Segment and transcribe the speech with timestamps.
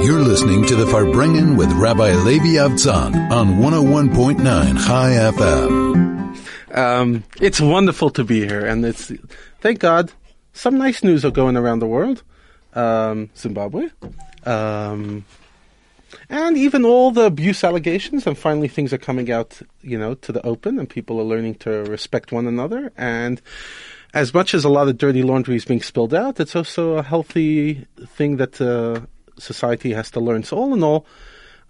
[0.00, 6.76] You're listening to the Farbrengen with Rabbi Levi Avtzon on 101.9 Chai FM.
[6.76, 9.10] Um, it's wonderful to be here, and it's
[9.60, 10.12] thank God
[10.52, 12.22] some nice news are going around the world.
[12.74, 13.88] Um, Zimbabwe,
[14.44, 15.24] um,
[16.30, 20.30] and even all the abuse allegations, and finally things are coming out, you know, to
[20.30, 22.92] the open, and people are learning to respect one another.
[22.96, 23.42] And
[24.14, 27.02] as much as a lot of dirty laundry is being spilled out, it's also a
[27.02, 29.00] healthy thing that uh,
[29.38, 30.42] society has to learn.
[30.42, 31.06] So all in all,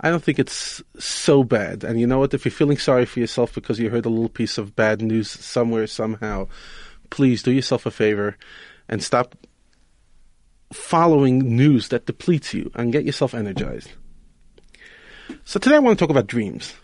[0.00, 1.84] I don't think it's so bad.
[1.84, 2.34] And you know what?
[2.34, 5.30] If you're feeling sorry for yourself because you heard a little piece of bad news
[5.30, 6.48] somewhere, somehow,
[7.10, 8.36] please do yourself a favor
[8.88, 9.34] and stop
[10.72, 13.90] following news that depletes you and get yourself energized.
[15.44, 16.74] So today I want to talk about dreams.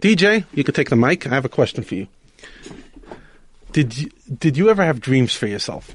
[0.00, 1.26] DJ, you could take the mic.
[1.26, 2.08] I have a question for you.
[3.72, 5.94] Did you, did you ever have dreams for yourself?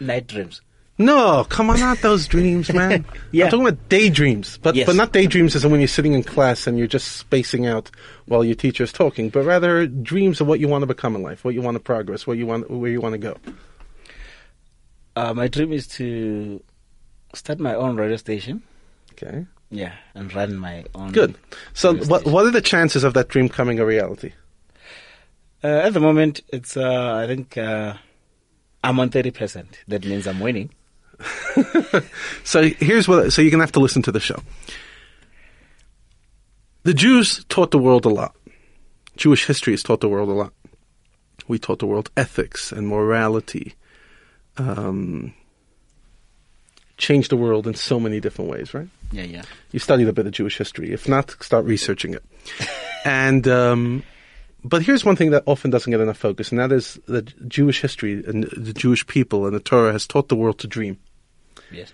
[0.00, 0.60] Night dreams.
[0.98, 3.04] No, come on, not those dreams, man.
[3.30, 3.44] Yeah.
[3.44, 4.86] I'm talking about daydreams, but Yes.
[4.86, 7.90] but not daydreams as in when you're sitting in class and you're just spacing out
[8.24, 11.44] while your teacher's talking, but rather dreams of what you want to become in life,
[11.44, 13.36] what you want to progress, where you want where you want to go.
[15.16, 16.62] Uh, my dream is to
[17.34, 18.62] start my own radio station.
[19.12, 21.12] Okay, Yeah, and run my own.
[21.12, 21.34] good.
[21.74, 22.32] So, what station.
[22.32, 24.32] what are the chances of that dream coming a reality?
[25.64, 27.94] Uh, at the moment, it's uh, I think uh,
[28.84, 29.78] I'm on thirty percent.
[29.88, 30.70] That means I'm winning.
[32.44, 33.32] So here's what.
[33.32, 34.40] So you're gonna have to listen to the show.
[36.84, 38.36] The Jews taught the world a lot.
[39.16, 40.52] Jewish history has taught the world a lot.
[41.48, 43.74] We taught the world ethics and morality.
[44.56, 45.34] Um,
[46.96, 48.88] changed the world in so many different ways, right?
[49.10, 49.42] Yeah, yeah.
[49.72, 50.92] You studied a bit of Jewish history.
[50.92, 52.24] If not, start researching it.
[53.04, 54.02] and um,
[54.64, 57.80] but here's one thing that often doesn't get enough focus, and that is that Jewish
[57.80, 60.98] history and the Jewish people and the Torah has taught the world to dream
[61.70, 61.92] Yes.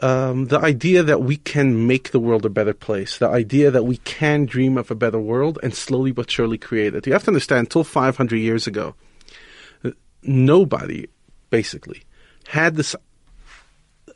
[0.00, 3.84] um, the idea that we can make the world a better place, the idea that
[3.84, 7.06] we can dream of a better world and slowly but surely create it.
[7.06, 8.94] You have to understand, until 500 years ago,
[10.22, 11.06] nobody
[11.50, 12.02] basically
[12.48, 12.96] had this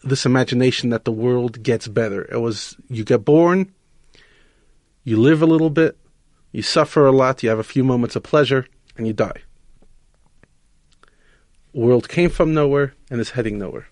[0.03, 2.23] this imagination that the world gets better.
[2.31, 3.73] It was you get born,
[5.05, 5.97] you live a little bit,
[6.53, 8.67] you suffer a lot, you have a few moments of pleasure,
[8.97, 9.43] and you die.
[11.73, 13.87] World came from nowhere and is heading nowhere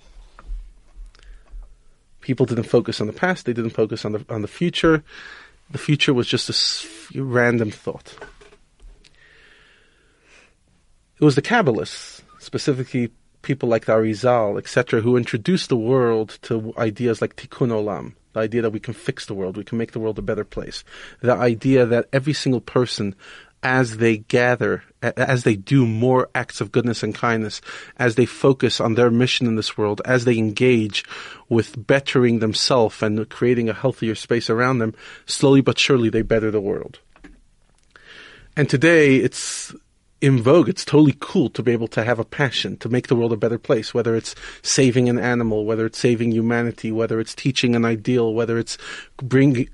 [2.24, 5.04] people didn't focus on the past they didn't focus on the on the future.
[5.70, 8.16] The future was just a random thought.
[11.20, 13.10] It was the kabbalists specifically
[13.42, 18.62] people like the etc who introduced the world to ideas like tikkun olam the idea
[18.62, 20.82] that we can fix the world we can make the world a better place.
[21.20, 23.14] The idea that every single person
[23.64, 27.62] as they gather, as they do more acts of goodness and kindness,
[27.96, 31.02] as they focus on their mission in this world, as they engage
[31.48, 34.94] with bettering themselves and creating a healthier space around them,
[35.24, 37.00] slowly but surely they better the world.
[38.54, 39.74] And today it's
[40.20, 40.68] in vogue.
[40.68, 43.36] It's totally cool to be able to have a passion to make the world a
[43.36, 47.84] better place, whether it's saving an animal, whether it's saving humanity, whether it's teaching an
[47.84, 48.78] ideal, whether it's
[49.16, 49.68] bring,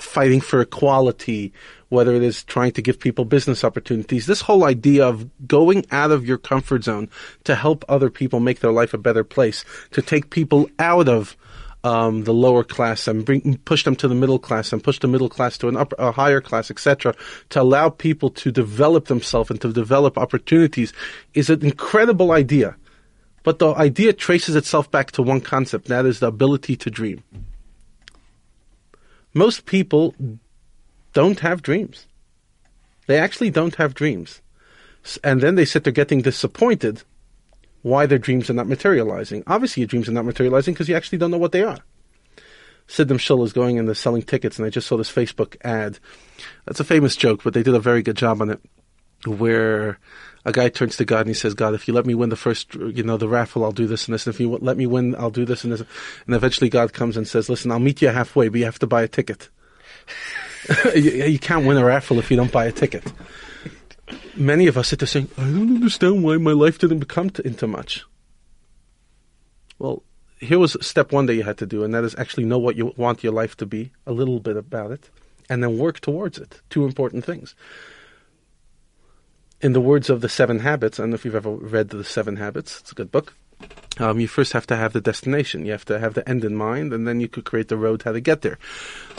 [0.00, 1.52] fighting for equality,
[1.88, 4.26] whether it is trying to give people business opportunities.
[4.26, 7.08] This whole idea of going out of your comfort zone
[7.44, 11.36] to help other people make their life a better place, to take people out of
[11.82, 15.08] um, the lower class and bring push them to the middle class and push the
[15.08, 17.14] middle class to an upper, a higher class, etc.
[17.50, 20.92] To allow people to develop themselves and to develop opportunities
[21.34, 22.76] is an incredible idea.
[23.42, 26.90] But the idea traces itself back to one concept, and that is the ability to
[26.90, 27.22] dream.
[29.34, 30.14] Most people
[31.12, 32.06] don't have dreams.
[33.06, 34.40] They actually don't have dreams.
[35.24, 37.02] And then they sit there getting disappointed
[37.82, 39.42] why their dreams are not materializing.
[39.46, 41.78] Obviously, your dreams are not materializing because you actually don't know what they are.
[42.86, 45.98] Sydenham Shul is going into selling tickets, and I just saw this Facebook ad.
[46.66, 48.60] That's a famous joke, but they did a very good job on it,
[49.26, 49.98] where
[50.44, 52.36] a guy turns to God and he says, "God, if you let me win the
[52.36, 54.26] first, you know, the raffle, I'll do this and this.
[54.26, 55.82] And if you let me win, I'll do this and this."
[56.26, 58.86] And eventually, God comes and says, "Listen, I'll meet you halfway, but you have to
[58.86, 59.48] buy a ticket."
[60.94, 63.12] you, you can't win a raffle if you don't buy a ticket.
[64.34, 67.46] Many of us sit there saying, "I don't understand why my life didn't become to,
[67.46, 68.04] into much."
[69.78, 70.02] Well,
[70.38, 72.76] here was step one that you had to do, and that is actually know what
[72.76, 75.10] you want your life to be, a little bit about it,
[75.48, 76.60] and then work towards it.
[76.70, 77.54] Two important things.
[79.60, 82.02] In the words of the Seven Habits, I don't know if you've ever read the
[82.02, 82.80] Seven Habits.
[82.80, 83.34] It's a good book.
[83.98, 85.66] Um, you first have to have the destination.
[85.66, 88.02] You have to have the end in mind, and then you could create the road
[88.02, 88.58] how to get there.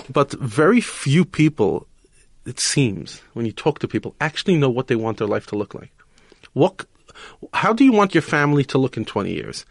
[0.09, 1.85] But very few people,
[2.47, 5.55] it seems, when you talk to people, actually know what they want their life to
[5.55, 5.91] look like.
[6.53, 6.85] What,
[7.53, 9.63] how do you want your family to look in 20 years?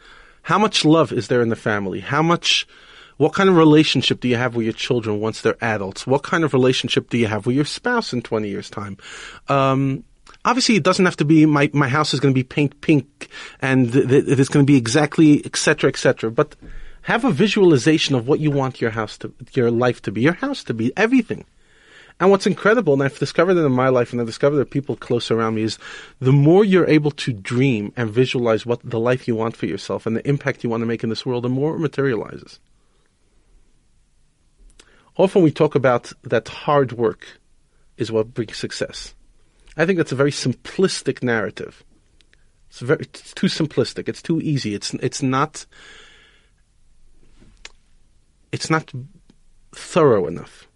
[0.43, 1.99] How much love is there in the family?
[1.99, 2.69] How much,
[3.17, 6.06] what kind of relationship do you have with your children once they're adults?
[6.06, 8.99] What kind of relationship do you have with your spouse in 20 years' time?
[9.49, 10.05] Um,
[10.44, 13.28] obviously it doesn't have to be my, my house is going to be paint pink
[13.60, 16.31] and th- it's going to be exactly et cetera, et cetera.
[16.31, 16.56] But
[17.02, 20.34] have a visualization of what you want your house to, your life to be, your
[20.34, 21.44] house to be, everything.
[22.19, 24.94] And what's incredible, and I've discovered it in my life, and I've discovered that people
[24.94, 25.78] close around me, is
[26.20, 30.04] the more you're able to dream and visualize what the life you want for yourself
[30.04, 32.60] and the impact you want to make in this world, the more it materializes.
[35.16, 37.26] Often we talk about that hard work
[37.96, 39.14] is what brings success.
[39.81, 41.82] I think that's a very simplistic narrative.
[42.69, 44.11] It's very it's too simplistic.
[44.11, 44.75] It's too easy.
[44.75, 45.65] It's it's not
[48.53, 48.93] it's not
[49.73, 50.69] thorough enough.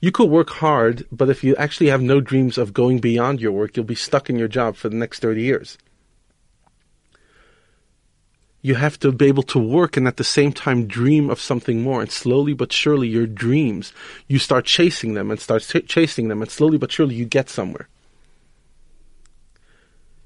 [0.00, 3.52] You could work hard, but if you actually have no dreams of going beyond your
[3.52, 5.76] work, you'll be stuck in your job for the next 30 years.
[8.62, 11.82] You have to be able to work and at the same time dream of something
[11.82, 12.00] more.
[12.00, 13.92] And slowly but surely, your dreams,
[14.28, 17.50] you start chasing them and start ch- chasing them, and slowly but surely, you get
[17.50, 17.88] somewhere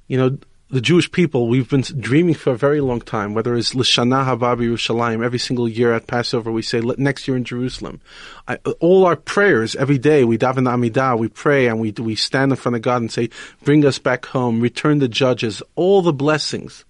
[0.08, 0.38] you know,
[0.70, 4.58] the Jewish people, we've been dreaming for a very long time, whether it's Lishana Haba
[4.58, 8.02] Yerushalayim, every single year at Passover, we say, next year in Jerusalem.
[8.46, 12.52] I, all our prayers, every day, we daven Amidah, we pray and we, we stand
[12.52, 13.31] in front of God and say,
[13.62, 16.84] bring us back home, return the judges, all the blessings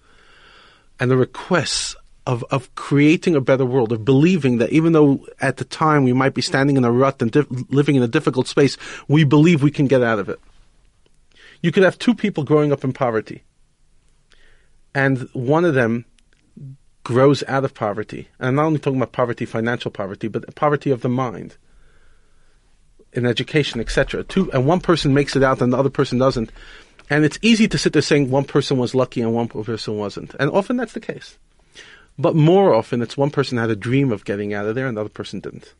[0.98, 1.94] and the requests
[2.26, 6.12] of, of creating a better world, of believing that even though at the time we
[6.12, 7.34] might be standing in a rut and
[7.70, 8.76] living in a difficult space,
[9.06, 10.40] we believe we can get out of it.
[11.60, 13.42] You could have two people growing up in poverty,
[14.94, 16.04] and one of them
[17.04, 18.28] grows out of poverty.
[18.38, 21.56] And I'm not only talking about poverty, financial poverty, but poverty of the mind,
[23.12, 24.22] in education, etc.
[24.24, 26.52] Two, and one person makes it out, and the other person doesn't.
[27.10, 30.34] And it's easy to sit there saying one person was lucky and one person wasn't,
[30.34, 31.38] and often that's the case.
[32.18, 34.96] But more often, it's one person had a dream of getting out of there, and
[34.96, 35.74] the other person didn't.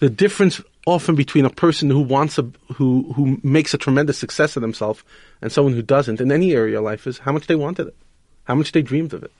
[0.00, 4.56] The difference often between a person who wants a who who makes a tremendous success
[4.56, 5.02] of themselves
[5.40, 7.96] and someone who doesn't in any area of life is how much they wanted it,
[8.44, 9.32] how much they dreamed of it.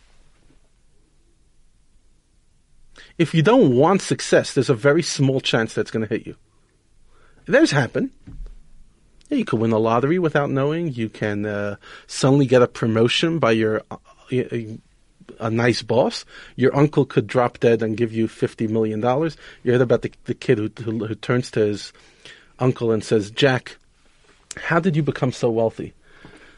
[3.19, 6.37] If you don't want success, there's a very small chance that's going to hit you.
[7.47, 8.11] There's happened.
[9.29, 10.93] Yeah, you could win the lottery without knowing.
[10.93, 11.77] You can uh,
[12.07, 13.97] suddenly get a promotion by your uh,
[15.39, 16.25] a nice boss.
[16.57, 19.37] Your uncle could drop dead and give you fifty million dollars.
[19.63, 21.93] You heard about the the kid who, who, who turns to his
[22.59, 23.77] uncle and says, "Jack,
[24.57, 25.93] how did you become so wealthy?"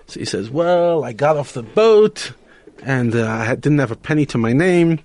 [0.07, 2.33] So he says, "Well, I got off the boat,
[2.83, 5.01] and uh, I didn't have a penny to my name,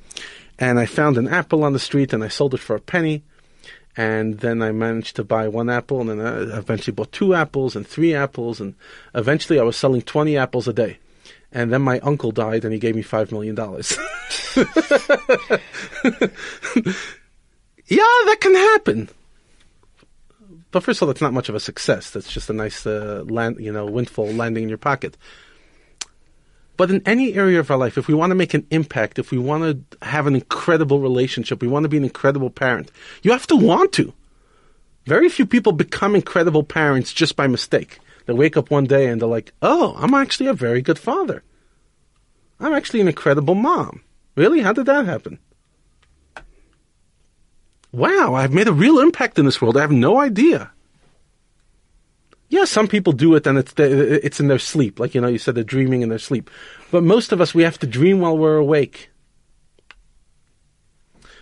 [0.59, 3.23] and I found an apple on the street, and I sold it for a penny."
[3.97, 7.75] and then I managed to buy one apple, and then I eventually bought two apples
[7.75, 8.73] and three apples, and
[9.13, 10.97] eventually I was selling 20 apples a day
[11.51, 13.98] and then my uncle died and he gave me five million dollars.
[14.56, 14.63] yeah,
[17.88, 19.09] that can happen.
[20.71, 22.12] But first of all, that's not much of a success.
[22.12, 25.18] That's just a nice uh, land, you know, windfall landing in your pocket.
[26.77, 29.31] But in any area of our life, if we want to make an impact, if
[29.31, 32.89] we want to have an incredible relationship, we want to be an incredible parent,
[33.21, 34.13] you have to want to.
[35.06, 38.00] Very few people become incredible parents just by mistake.
[38.25, 41.44] They wake up one day and they're like, oh, I'm actually a very good father.
[42.59, 44.04] I'm actually an incredible mom.
[44.35, 44.61] Really?
[44.61, 45.40] How did that happen?
[47.92, 49.75] Wow, I've made a real impact in this world.
[49.75, 50.71] I have no idea.
[52.47, 55.37] Yeah, some people do it and it's it's in their sleep, like you know, you
[55.37, 56.49] said they're dreaming in their sleep.
[56.92, 59.09] But most of us, we have to dream while we're awake.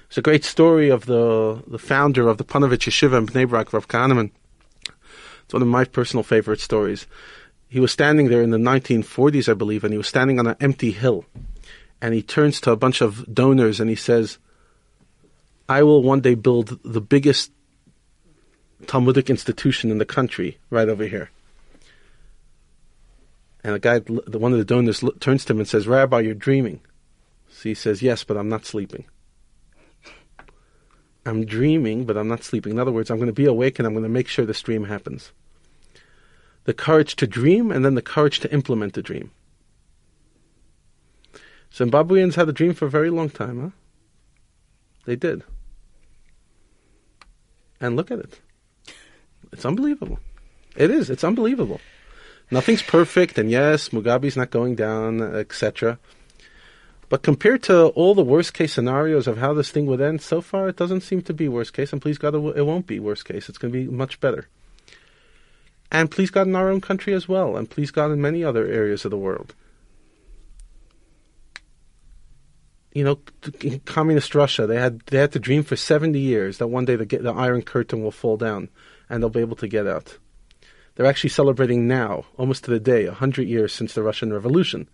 [0.07, 3.74] It's a great story of the the founder of the Ponevezh Yeshiva in Bnei Brak,
[3.74, 4.31] Rav Kahneman.
[5.50, 7.08] It's one of my personal favorite stories.
[7.70, 10.56] He was standing there in the 1940s, I believe, and he was standing on an
[10.60, 11.25] empty hill.
[12.00, 14.38] And he turns to a bunch of donors and he says,
[15.68, 17.51] I will one day build the biggest
[18.86, 21.32] Talmudic institution in the country right over here.
[23.63, 26.82] And the guy, one of the donors turns to him and says, Rabbi, you're dreaming.
[27.50, 29.06] So he says, Yes, but I'm not sleeping.
[31.25, 32.73] I'm dreaming, but I'm not sleeping.
[32.73, 34.61] In other words, I'm going to be awake and I'm going to make sure this
[34.61, 35.31] dream happens
[36.65, 39.31] the courage to dream and then the courage to implement the dream.
[41.73, 43.69] Zimbabweans had a dream for a very long time, huh?
[45.05, 45.43] They did.
[47.81, 48.39] And look at it.
[49.51, 50.19] It's unbelievable.
[50.75, 51.09] It is.
[51.09, 51.81] It's unbelievable.
[52.51, 55.97] Nothing's perfect, and yes, Mugabe's not going down, etc.
[57.09, 60.41] But compared to all the worst case scenarios of how this thing would end, so
[60.41, 63.25] far it doesn't seem to be worst case, and please God, it won't be worst
[63.25, 63.49] case.
[63.49, 64.47] It's going to be much better.
[65.91, 68.67] And please God in our own country as well, and please God in many other
[68.67, 69.55] areas of the world.
[72.93, 73.19] You know,
[73.85, 77.05] communist Russia, they had they had to dream for seventy years that one day the,
[77.05, 78.69] the Iron Curtain will fall down,
[79.09, 80.17] and they'll be able to get out.
[80.93, 84.89] They're actually celebrating now, almost to the day, a hundred years since the Russian Revolution,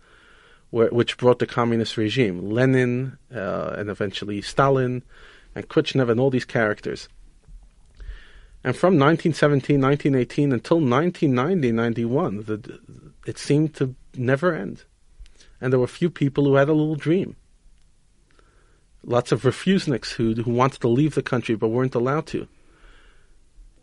[0.70, 2.50] which brought the communist regime.
[2.50, 5.02] Lenin uh, and eventually Stalin
[5.54, 7.08] and Khrushchev and all these characters.
[8.64, 12.80] And from 1917, 1918 until 1990, 91, the,
[13.24, 14.82] it seemed to never end.
[15.60, 17.36] And there were few people who had a little dream.
[19.04, 22.48] Lots of refuseniks who, who wanted to leave the country but weren't allowed to.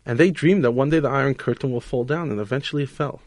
[0.06, 2.90] And they dreamed that one day the Iron Curtain will fall down, and eventually it
[2.90, 3.22] fell.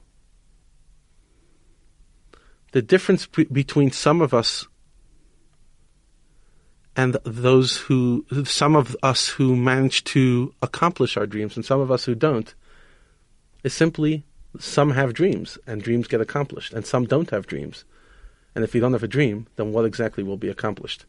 [2.77, 4.67] The difference be- between some of us
[6.95, 11.91] and those who, some of us who manage to accomplish our dreams and some of
[11.91, 12.55] us who don't,
[13.65, 14.25] is simply
[14.59, 17.87] some have dreams and dreams get accomplished, and some don't have dreams.
[18.55, 21.07] And if you don't have a dream, then what exactly will be accomplished?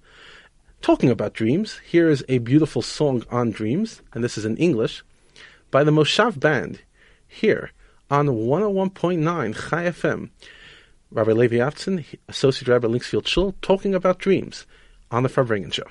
[0.81, 5.03] Talking about dreams, here is a beautiful song on dreams, and this is in English,
[5.69, 6.79] by the Moshav Band,
[7.27, 7.71] here
[8.09, 10.29] on 101.9 Chai FM.
[11.11, 14.65] Rabbi Levi Avtzon, Associate Rabbi Linksfield Shul, talking about dreams
[15.09, 15.87] on the Farbrengen Show.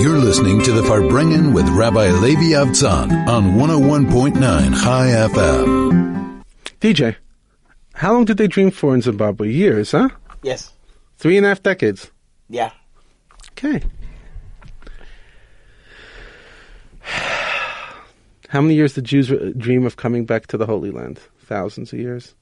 [0.00, 6.42] You're listening to the Farbrengen with Rabbi Levi Avtzon on 101.9 Chai FM.
[6.80, 7.16] DJ,
[7.94, 9.50] how long did they dream for in Zimbabwe?
[9.50, 10.08] Years, huh?
[10.42, 10.72] Yes.
[11.18, 12.10] Three and a half decades.
[12.48, 12.70] Yeah.
[13.52, 13.82] Okay.
[18.48, 21.18] How many years did Jews dream of coming back to the Holy Land?
[21.40, 22.34] Thousands of years.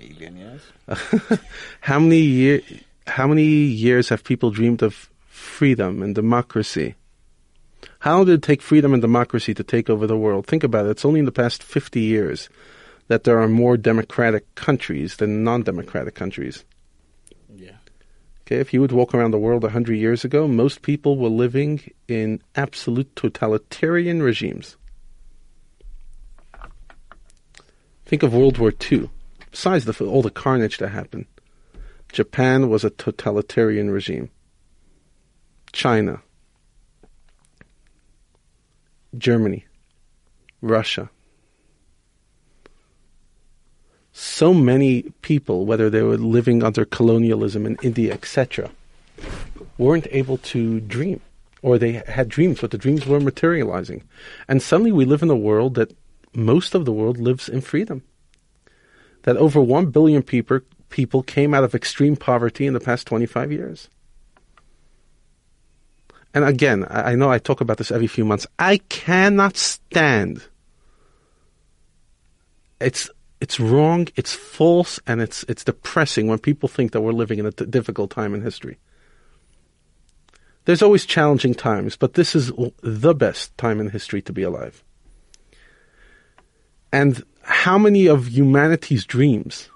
[0.00, 0.62] Million years.
[1.80, 2.62] How many year,
[3.06, 6.94] How many years have people dreamed of freedom and democracy?
[8.00, 10.46] How long did it take freedom and democracy to take over the world?
[10.46, 10.90] Think about it.
[10.90, 12.48] It's only in the past 50 years
[13.08, 16.64] that there are more democratic countries than non-democratic countries.
[17.54, 17.76] Yeah.
[18.46, 21.92] Okay, if you would walk around the world 100 years ago, most people were living
[22.08, 24.76] in absolute totalitarian regimes.
[28.06, 29.10] Think of World War II.
[29.50, 31.26] Besides the, all the carnage that happened,
[32.12, 34.30] Japan was a totalitarian regime.
[35.72, 36.22] China,
[39.16, 39.66] Germany,
[40.60, 41.10] Russia.
[44.12, 48.70] So many people, whether they were living under colonialism in India, etc.,
[49.78, 51.20] weren't able to dream,
[51.62, 54.02] or they had dreams, but the dreams were materializing.
[54.48, 55.94] And suddenly we live in a world that
[56.34, 58.02] most of the world lives in freedom.
[59.22, 63.52] That over 1 billion people, people came out of extreme poverty in the past 25
[63.52, 63.88] years.
[66.32, 68.46] And again, I, know I talk about this every few months.
[68.58, 70.44] I cannot stand.
[72.80, 73.10] It's
[73.40, 77.46] it's wrong, it's false, and it's it's depressing when people think that we're living in
[77.46, 78.78] a t- difficult time in history.
[80.66, 84.84] There's always challenging times, but this is the best time in history to be alive.
[86.92, 89.68] And how many of humanity's dreams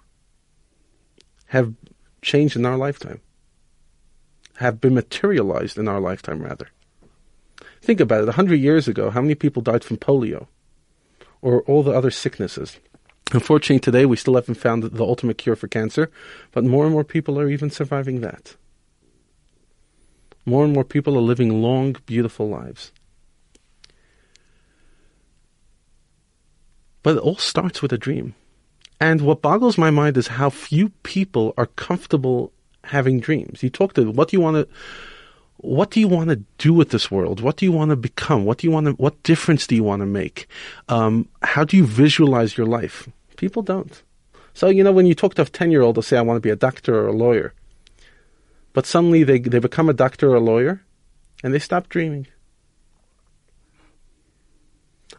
[1.47, 1.75] have
[2.23, 3.21] changed in our lifetime?
[4.57, 6.69] Have been materialized in our lifetime, rather.
[7.83, 8.29] Think about it.
[8.29, 10.47] A hundred years ago, how many people died from polio?
[11.43, 12.79] Or all the other sicknesses?
[13.33, 16.11] Unfortunately, today we still haven't found the ultimate cure for cancer,
[16.53, 18.55] but more and more people are even surviving that.
[20.47, 22.93] More and more people are living long, beautiful lives.
[27.05, 28.35] But it all starts with a dream.
[29.01, 33.63] And what boggles my mind is how few people are comfortable having dreams.
[33.63, 34.69] You talk to what do you want to
[35.59, 37.41] what do you want to do with this world?
[37.41, 38.45] What do you want to become?
[38.45, 40.49] What do you want to what difference do you want to make?
[40.89, 43.09] Um, how do you visualize your life?
[43.37, 44.03] People don't.
[44.55, 46.37] So you know when you talk to a ten year old, they'll say, "I want
[46.37, 47.53] to be a doctor or a lawyer,"
[48.73, 50.83] but suddenly they they become a doctor or a lawyer,
[51.43, 52.27] and they stop dreaming.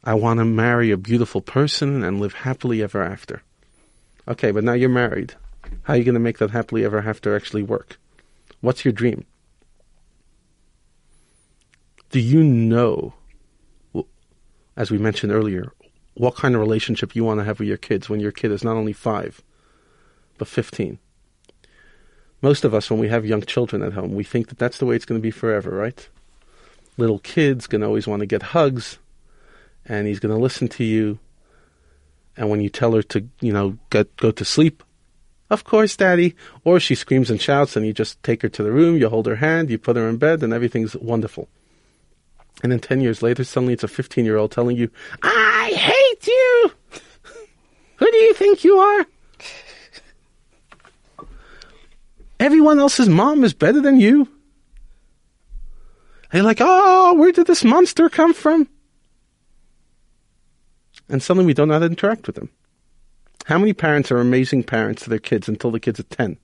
[0.05, 3.41] I want to marry a beautiful person and live happily ever after.
[4.27, 5.33] Okay, but now you're married.
[5.83, 7.97] How are you going to make that happily ever after actually work?
[8.61, 9.25] What's your dream?
[12.11, 13.13] Do you know,
[14.77, 15.73] as we mentioned earlier,
[16.13, 18.63] what kind of relationship you want to have with your kids when your kid is
[18.63, 19.41] not only five,
[20.37, 20.99] but 15?
[22.41, 24.85] Most of us, when we have young children at home, we think that that's the
[24.85, 26.07] way it's going to be forever, right?
[26.95, 28.99] Little kids to always want to get hugs,
[29.85, 31.19] and he's going to listen to you.
[32.37, 34.83] And when you tell her to, you know, get, go to sleep,
[35.49, 36.35] of course, Daddy.
[36.63, 39.27] Or she screams and shouts, and you just take her to the room, you hold
[39.27, 41.47] her hand, you put her in bed, and everything's wonderful.
[42.63, 44.89] And then 10 years later, suddenly it's a 15 year old telling you,
[45.21, 46.71] I hate you!
[47.97, 49.05] Who do you think you are?
[52.39, 54.27] Everyone else's mom is better than you.
[56.31, 58.67] And you're like, oh, where did this monster come from?
[61.09, 62.49] And suddenly we don't know how to interact with them.
[63.45, 66.37] How many parents are amazing parents to their kids until the kids are 10?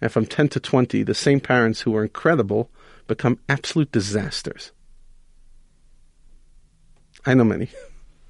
[0.00, 2.68] And from 10 to 20, the same parents who are incredible
[3.06, 4.72] become absolute disasters.
[7.24, 7.70] I know many.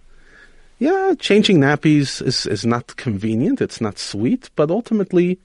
[0.78, 5.38] yeah, changing nappies is, is not convenient, it's not sweet, but ultimately,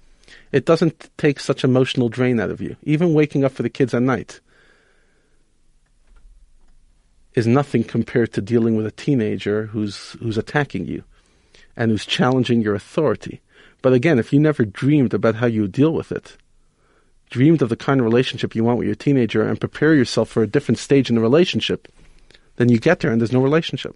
[0.52, 2.76] it doesn't take such emotional drain out of you.
[2.84, 4.40] Even waking up for the kids at night
[7.38, 11.04] is nothing compared to dealing with a teenager who's who's attacking you
[11.76, 13.42] and who's challenging your authority.
[13.84, 16.36] But again, if you never dreamed about how you deal with it,
[17.30, 20.42] dreamed of the kind of relationship you want with your teenager and prepare yourself for
[20.42, 21.88] a different stage in the relationship,
[22.56, 23.96] then you get there and there's no relationship.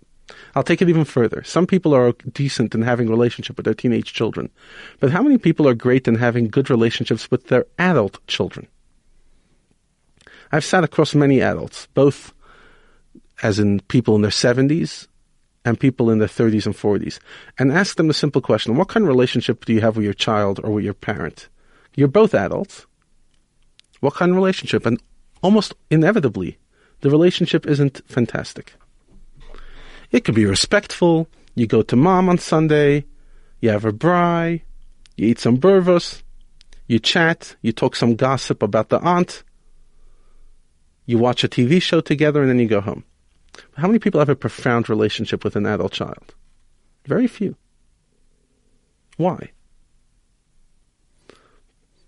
[0.53, 1.41] I'll take it even further.
[1.43, 4.51] Some people are decent in having a relationship with their teenage children,
[4.99, 8.67] but how many people are great in having good relationships with their adult children?
[10.51, 12.35] I've sat across many adults, both
[13.41, 15.07] as in people in their 70s
[15.63, 17.19] and people in their 30s and 40s,
[17.59, 20.13] and ask them a simple question What kind of relationship do you have with your
[20.13, 21.49] child or with your parent?
[21.95, 22.85] You're both adults.
[23.99, 24.85] What kind of relationship?
[24.85, 25.01] And
[25.43, 26.57] almost inevitably,
[27.01, 28.73] the relationship isn't fantastic.
[30.11, 31.27] It could be respectful.
[31.55, 33.05] You go to mom on Sunday,
[33.59, 34.61] you have a braai,
[35.15, 36.23] you eat some boerewors,
[36.87, 39.43] you chat, you talk some gossip about the aunt,
[41.05, 43.03] you watch a TV show together, and then you go home.
[43.77, 46.33] How many people have a profound relationship with an adult child?
[47.05, 47.55] Very few.
[49.17, 49.51] Why?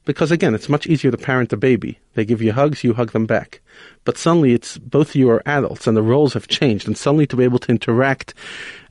[0.05, 1.99] Because again, it's much easier to parent a baby.
[2.15, 3.61] They give you hugs, you hug them back.
[4.03, 7.37] But suddenly it's both you are adults and the roles have changed and suddenly to
[7.37, 8.33] be able to interact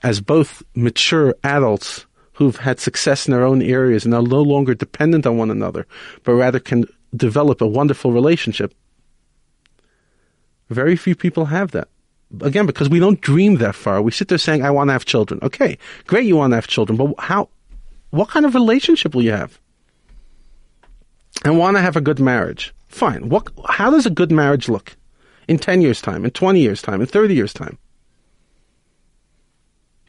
[0.03, 4.75] as both mature adults who've had success in their own areas and are no longer
[4.75, 5.87] dependent on one another,
[6.25, 8.75] but rather can develop a wonderful relationship.
[10.71, 11.89] Very few people have that.
[12.41, 14.01] Again, because we don't dream that far.
[14.01, 15.41] We sit there saying, I want to have children.
[15.43, 17.49] Okay, great you want to have children, but how,
[18.11, 19.61] what kind of relationship will you have?
[21.45, 22.75] and want to have a good marriage.
[22.89, 23.29] Fine.
[23.29, 24.97] What, how does a good marriage look
[25.49, 27.79] in 10 years' time, in 20 years' time, in 30 years' time?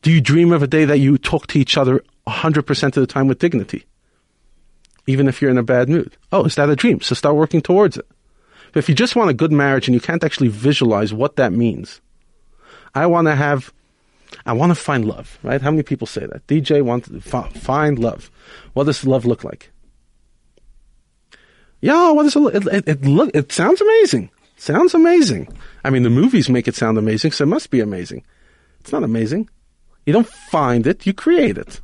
[0.01, 3.07] Do you dream of a day that you talk to each other 100% of the
[3.07, 3.86] time with dignity?
[5.07, 6.17] Even if you're in a bad mood.
[6.31, 7.01] Oh, is that a dream?
[7.01, 8.07] So start working towards it.
[8.73, 11.53] But if you just want a good marriage and you can't actually visualize what that
[11.53, 12.01] means,
[12.95, 13.73] I want to have,
[14.45, 15.62] I want to find love, right?
[15.62, 16.45] How many people say that?
[16.47, 18.29] DJ wants to find love.
[18.73, 19.71] What does love look like?
[21.82, 22.56] Yeah, what is it?
[22.56, 23.32] It, it, it look.
[23.34, 24.29] It sounds amazing.
[24.56, 25.49] Sounds amazing.
[25.84, 28.23] I mean, the movies make it sound amazing, so it must be amazing.
[28.79, 29.49] It's not amazing.
[30.06, 31.82] You don't find it; you create it.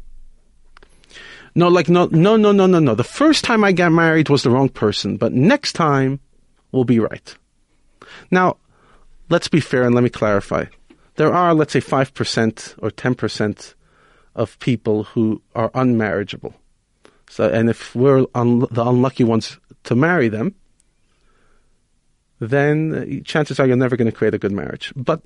[1.54, 2.95] No, like no, no, no, no, no, no.
[2.95, 6.22] The first time I got married was the wrong person, but next time
[6.72, 7.36] will be right.
[8.32, 8.56] Now,
[9.30, 10.65] let's be fair and let me clarify.
[11.19, 13.75] There are, let's say, five percent or ten percent
[14.36, 16.53] of people who are unmarriageable.
[17.29, 20.55] So, and if we're un- the unlucky ones to marry them,
[22.39, 24.93] then chances are you're never going to create a good marriage.
[24.95, 25.21] But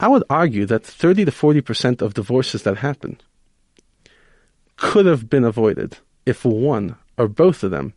[0.00, 3.20] I would argue that 30 to 40% of divorces that happen
[4.76, 7.92] could have been avoided if one or both of them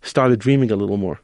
[0.00, 1.20] started dreaming a little more.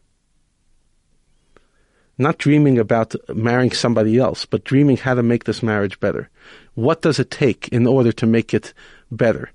[2.23, 6.31] Not dreaming about marrying somebody else, but dreaming how to make this marriage better.
[6.75, 8.73] What does it take in order to make it
[9.11, 9.51] better?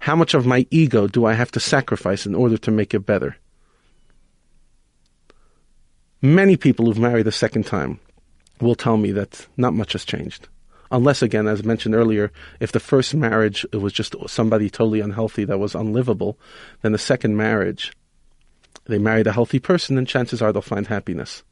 [0.00, 3.06] How much of my ego do I have to sacrifice in order to make it
[3.06, 3.36] better?
[6.20, 8.00] Many people who've married a second time
[8.60, 10.48] will tell me that not much has changed.
[10.90, 15.44] Unless, again, as mentioned earlier, if the first marriage it was just somebody totally unhealthy
[15.44, 16.36] that was unlivable,
[16.82, 17.92] then the second marriage,
[18.86, 21.44] they married a healthy person, and chances are they'll find happiness.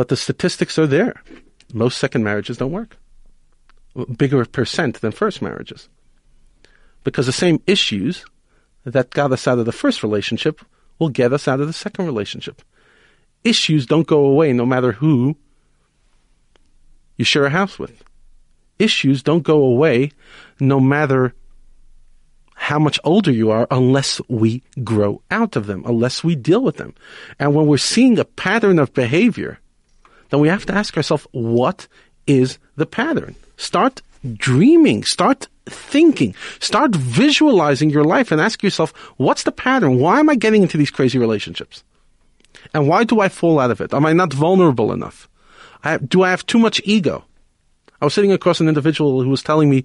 [0.00, 1.22] But the statistics are there.
[1.74, 2.96] Most second marriages don't work.
[4.16, 5.90] Bigger percent than first marriages
[7.04, 8.24] because the same issues
[8.84, 10.62] that got us out of the first relationship
[10.98, 12.62] will get us out of the second relationship.
[13.44, 15.36] Issues don't go away no matter who
[17.18, 18.02] you share a house with.
[18.78, 20.12] Issues don't go away
[20.58, 21.34] no matter
[22.54, 26.78] how much older you are unless we grow out of them, unless we deal with
[26.78, 26.94] them.
[27.38, 29.59] And when we're seeing a pattern of behavior,
[30.30, 31.86] then we have to ask ourselves, what
[32.26, 33.34] is the pattern?
[33.56, 34.02] Start
[34.34, 36.34] dreaming, start thinking.
[36.58, 39.98] Start visualizing your life and ask yourself, what's the pattern?
[39.98, 41.84] Why am I getting into these crazy relationships?
[42.74, 43.94] And why do I fall out of it?
[43.94, 45.28] Am I not vulnerable enough?
[45.82, 47.24] I, do I have too much ego?
[48.00, 49.84] I was sitting across an individual who was telling me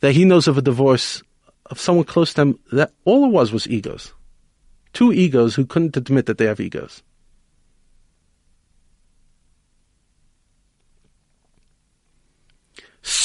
[0.00, 1.22] that he knows of a divorce
[1.66, 4.12] of someone close to him that all it was was egos.
[4.92, 7.02] Two egos who couldn't admit that they have egos.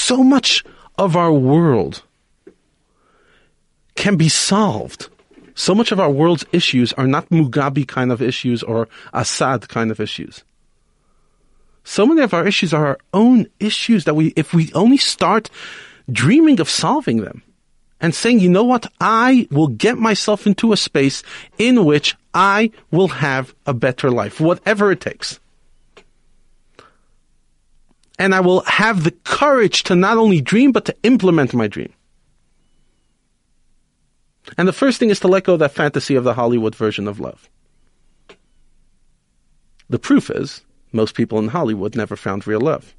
[0.07, 0.63] So much
[0.97, 2.01] of our world
[3.95, 5.09] can be solved.
[5.53, 9.91] So much of our world's issues are not Mugabe kind of issues or Assad kind
[9.91, 10.45] of issues.
[11.83, 15.49] So many of our issues are our own issues that we, if we only start
[16.09, 17.43] dreaming of solving them
[17.99, 21.21] and saying, you know what, I will get myself into a space
[21.57, 25.41] in which I will have a better life, whatever it takes.
[28.19, 31.93] And I will have the courage to not only dream, but to implement my dream.
[34.57, 37.07] And the first thing is to let go of that fantasy of the Hollywood version
[37.07, 37.49] of love.
[39.89, 42.95] The proof is, most people in Hollywood never found real love.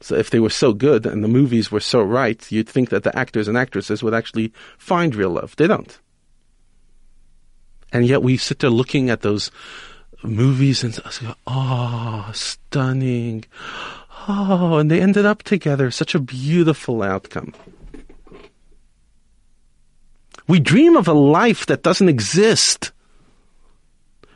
[0.00, 3.02] So if they were so good and the movies were so right, you'd think that
[3.02, 5.56] the actors and actresses would actually find real love.
[5.56, 5.98] They don't.
[7.92, 9.50] And yet we sit there looking at those
[10.22, 13.44] movies and say, oh, stunning.
[14.28, 15.90] Oh, and they ended up together.
[15.90, 17.54] Such a beautiful outcome.
[20.48, 22.92] We dream of a life that doesn't exist.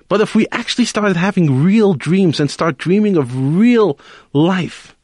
[0.08, 3.98] But if we actually started having real dreams and start dreaming of real
[4.32, 4.96] life,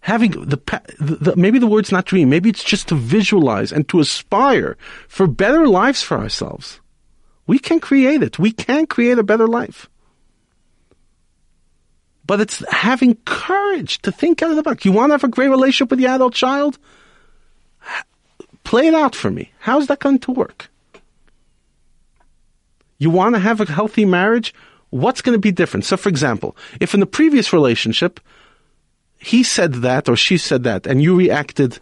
[0.00, 0.58] having the,
[1.00, 4.76] the, maybe the word's not dream, maybe it's just to visualize and to aspire
[5.08, 6.80] for better lives for ourselves.
[7.48, 8.38] We can create it.
[8.38, 9.88] We can create a better life.
[12.26, 14.84] But it's having courage to think out of the box.
[14.84, 16.78] You want to have a great relationship with your adult child?
[18.64, 19.50] Play it out for me.
[19.60, 20.68] How's that going to work?
[22.98, 24.52] You want to have a healthy marriage?
[24.90, 25.86] What's going to be different?
[25.86, 28.20] So, for example, if in the previous relationship,
[29.18, 31.78] he said that or she said that, and you reacted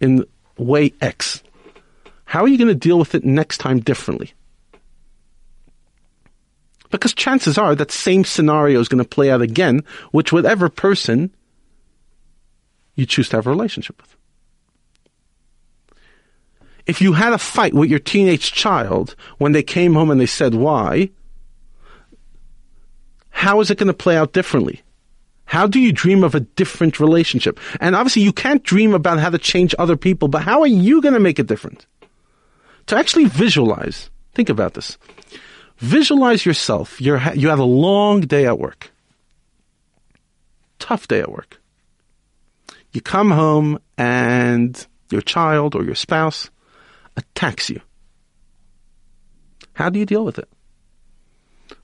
[0.00, 0.24] in
[0.58, 1.44] way X,
[2.24, 4.32] how are you going to deal with it next time differently?
[6.90, 11.30] Because chances are that same scenario is going to play out again with whatever person
[12.96, 14.16] you choose to have a relationship with
[16.90, 20.26] if you had a fight with your teenage child when they came home and they
[20.26, 21.08] said why,
[23.30, 24.82] how is it going to play out differently?
[25.44, 27.58] How do you dream of a different relationship?
[27.80, 31.00] And obviously, you can't dream about how to change other people, but how are you
[31.00, 31.86] going to make it different?
[32.86, 34.98] To actually visualize, think about this.
[35.80, 37.00] Visualize yourself.
[37.00, 38.90] You're, you have a long day at work,
[40.78, 41.58] tough day at work.
[42.92, 46.50] You come home and your child or your spouse
[47.16, 47.80] attacks you.
[49.72, 50.48] How do you deal with it?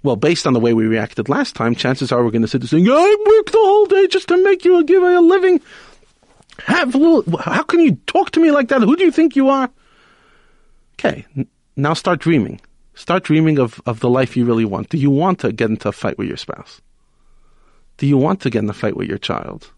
[0.02, 2.60] Well, based on the way we reacted last time, chances are we're going to sit
[2.60, 5.60] there saying, I worked the whole day just to make you a, give a living.
[6.66, 8.82] Have a little, how can you talk to me like that?
[8.82, 9.70] Who do you think you are?
[10.94, 11.24] Okay,
[11.76, 12.60] now start dreaming.
[12.96, 14.88] Start dreaming of, of the life you really want.
[14.88, 16.80] Do you want to get into a fight with your spouse?
[17.98, 19.70] Do you want to get in a fight with your child?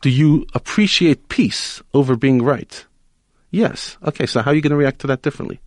[0.00, 2.86] Do you appreciate peace over being right?
[3.50, 3.98] Yes.
[4.04, 5.60] Okay, so how are you going to react to that differently?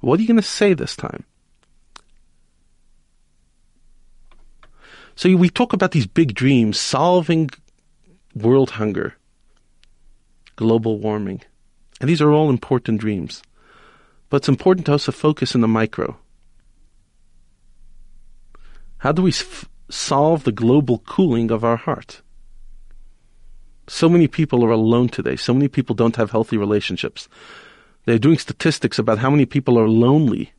[0.00, 1.24] What are you going to say this time?
[5.16, 7.50] So we talk about these big dreams, solving
[8.34, 9.14] world hunger,
[10.56, 11.40] global warming.
[12.00, 13.42] And these are all important dreams.
[14.32, 16.16] But it's important to also focus in the micro.
[18.96, 22.22] How do we f- solve the global cooling of our heart?
[23.88, 25.36] So many people are alone today.
[25.36, 27.28] So many people don't have healthy relationships.
[28.06, 30.54] They're doing statistics about how many people are lonely.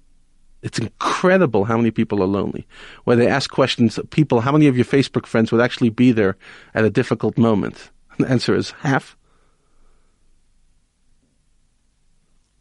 [0.62, 2.68] It's incredible how many people are lonely.
[3.06, 6.38] Where they ask questions, people, how many of your Facebook friends would actually be there
[6.76, 7.90] at a difficult moment?
[8.20, 9.18] The answer is half.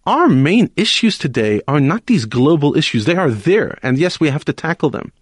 [0.04, 3.04] Our main issues today are not these global issues.
[3.04, 3.78] They are there.
[3.82, 5.12] And yes, we have to tackle them.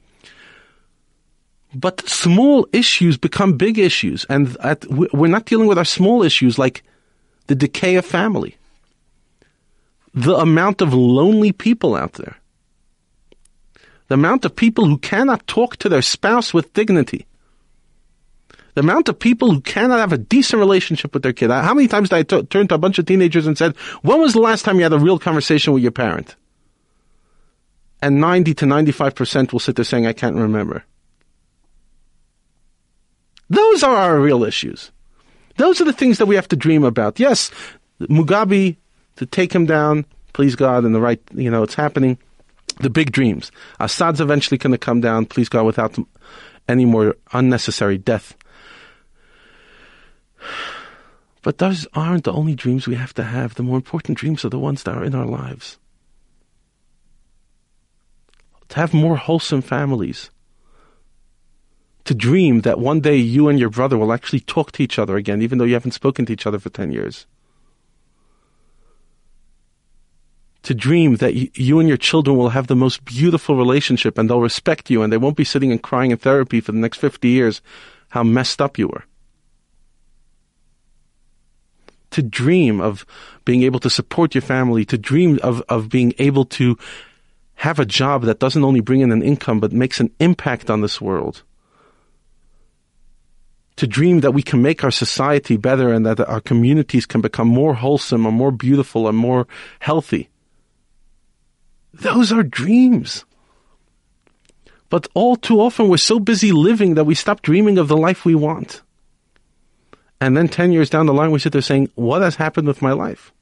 [1.75, 6.59] But small issues become big issues, and at, we're not dealing with our small issues
[6.59, 6.83] like
[7.47, 8.57] the decay of family,
[10.13, 12.37] the amount of lonely people out there,
[14.09, 17.25] the amount of people who cannot talk to their spouse with dignity,
[18.75, 21.51] the amount of people who cannot have a decent relationship with their kid.
[21.51, 24.21] How many times did I t- turn to a bunch of teenagers and said, "When
[24.21, 26.37] was the last time you had a real conversation with your parent?"
[28.03, 30.85] And ninety to ninety-five percent will sit there saying, "I can't remember."
[33.49, 34.93] Those are our real issues.
[35.57, 37.19] Those are the things that we have to dream about.
[37.19, 37.51] Yes,
[38.01, 38.77] Mugabe,
[39.17, 42.17] to take him down, please God, and the right, you know, it's happening.
[42.79, 43.51] The big dreams.
[43.79, 45.99] Assad's eventually going to come down, please God, without
[46.67, 48.35] any more unnecessary death.
[51.43, 53.55] But those aren't the only dreams we have to have.
[53.55, 55.79] The more important dreams are the ones that are in our lives.
[58.69, 60.31] To have more wholesome families.
[62.05, 65.17] To dream that one day you and your brother will actually talk to each other
[65.17, 67.27] again, even though you haven't spoken to each other for 10 years.
[70.65, 74.43] To dream that you, and your children will have the most beautiful relationship and they'll
[74.43, 77.29] respect you and they won't be sitting and crying in therapy for the next 50
[77.29, 77.63] years
[78.11, 79.05] how messed up you were
[82.11, 83.07] to dream of
[83.45, 86.77] being able to support your family, to dream of, of being able to
[87.55, 90.81] have a job that doesn't only bring in an income but makes an impact on
[90.81, 91.43] this world.
[93.77, 97.49] To dream that we can make our society better and that our communities can become
[97.49, 99.47] more wholesome and more beautiful and more
[99.79, 100.29] healthy.
[101.93, 103.25] Those are dreams.
[104.89, 108.25] But all too often we're so busy living that we stop dreaming of the life
[108.25, 108.83] we want.
[110.21, 112.83] And then 10 years down the line, we sit there saying, what has happened with
[112.83, 113.33] my life?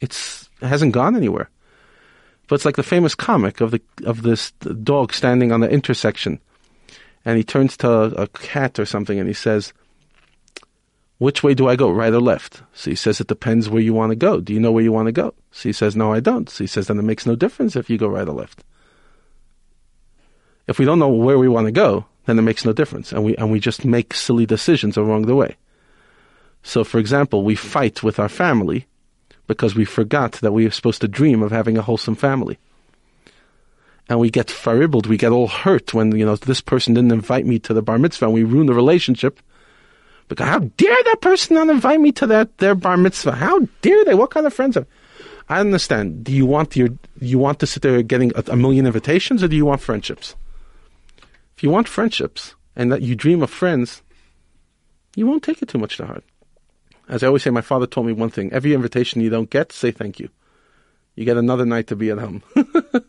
[0.00, 1.48] It's, it hasn't gone anywhere.
[2.46, 6.40] But it's like the famous comic of the, of this dog standing on the intersection.
[7.24, 9.72] And he turns to a, cat or something and he says,
[11.18, 12.62] which way do I go, right or left?
[12.72, 14.40] So he says, it depends where you want to go.
[14.40, 15.34] Do you know where you want to go?
[15.52, 16.48] So he says, no, I don't.
[16.48, 18.64] So he says, then it makes no difference if you go right or left.
[20.66, 23.12] If we don't know where we want to go, then it makes no difference.
[23.12, 25.56] And we, and we just make silly decisions along the way.
[26.62, 28.86] So, for example, we fight with our family
[29.46, 32.58] because we forgot that we are supposed to dream of having a wholesome family.
[34.08, 37.46] And we get faribbled, we get all hurt when, you know, this person didn't invite
[37.46, 39.40] me to the bar mitzvah and we ruin the relationship.
[40.28, 43.32] Because how dare that person not invite me to that their bar mitzvah?
[43.32, 44.14] How dare they?
[44.14, 44.86] What kind of friends are
[45.50, 46.22] I understand.
[46.22, 49.48] Do you want your you want to sit there getting a, a million invitations or
[49.48, 50.36] do you want friendships?
[51.56, 54.02] If you want friendships and that you dream of friends,
[55.16, 56.24] you won't take it too much to heart.
[57.10, 59.72] As I always say, my father told me one thing: every invitation you don't get,
[59.72, 60.30] say thank you.
[61.16, 62.42] You get another night to be at home.
[62.54, 63.06] the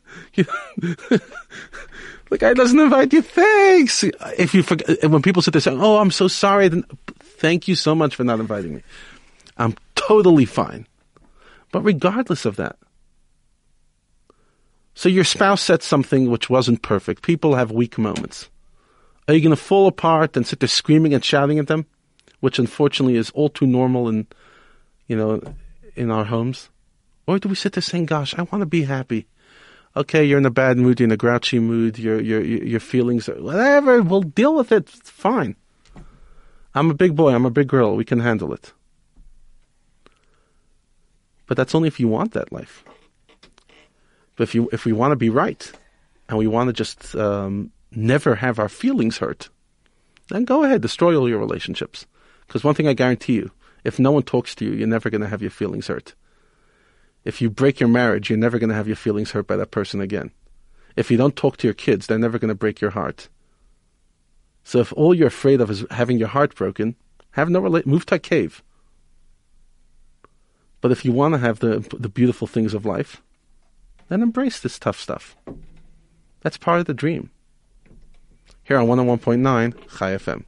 [2.32, 3.22] guy doesn't invite you.
[3.22, 4.04] Thanks.
[4.04, 6.84] If you forget, when people sit there saying, "Oh, I'm so sorry," then
[7.20, 8.82] thank you so much for not inviting me.
[9.58, 10.88] I'm totally fine.
[11.72, 12.78] But regardless of that,
[14.96, 17.22] so your spouse said something which wasn't perfect.
[17.22, 18.50] People have weak moments.
[19.28, 21.86] Are you going to fall apart and sit there screaming and shouting at them?
[22.42, 24.28] Which unfortunately is all too normal in,
[25.08, 25.42] you know,
[25.96, 26.70] in our homes?
[27.26, 29.28] Or do we sit there saying, "Gosh, I want to be happy"?
[29.96, 33.30] Okay, you're in a bad mood, you're in a grouchy mood, your your your feelings,
[33.30, 34.02] are, whatever.
[34.02, 34.90] We'll deal with it.
[34.94, 35.56] It's fine.
[36.74, 37.34] I'm a big boy.
[37.34, 37.96] I'm a big girl.
[37.96, 38.74] We can handle it.
[41.48, 42.84] But that's only if you want that life.
[44.36, 45.72] But if you if we want to be right,
[46.30, 49.50] and we want to just um, never have our feelings hurt,
[50.30, 52.08] then go ahead, destroy all your relationships.
[52.52, 53.50] Because one thing I guarantee you,
[53.86, 56.16] if no one talks to you, you're never going to have your feelings hurt.
[57.24, 59.72] If you break your marriage, you're never going to have your feelings hurt by that
[59.72, 60.32] person again.
[60.98, 63.30] If you don't talk to your kids, they're never going to break your heart.
[64.66, 66.98] So if all you're afraid of is having your heart broken,
[67.32, 68.62] have no rela- move to a cave.
[70.82, 73.22] But if you want to have the the beautiful things of life,
[74.10, 75.38] then embrace this tough stuff.
[76.42, 77.30] That's part of the dream.
[78.66, 80.44] Here on 101.9 Chai FM.